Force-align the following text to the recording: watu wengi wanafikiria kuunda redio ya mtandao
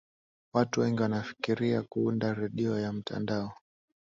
watu 0.53 0.79
wengi 0.81 1.01
wanafikiria 1.01 1.81
kuunda 1.81 2.33
redio 2.33 2.79
ya 2.79 2.93
mtandao 2.93 3.51